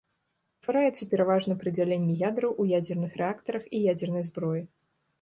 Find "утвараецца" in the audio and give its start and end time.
0.63-1.07